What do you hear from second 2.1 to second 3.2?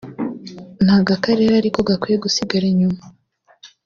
gusigara inyuma